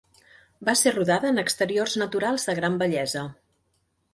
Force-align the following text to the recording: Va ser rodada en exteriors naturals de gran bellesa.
Va 0.69 0.73
ser 0.79 0.93
rodada 0.95 1.29
en 1.33 1.41
exteriors 1.43 1.99
naturals 2.05 2.49
de 2.49 2.57
gran 2.61 2.81
bellesa. 2.85 3.25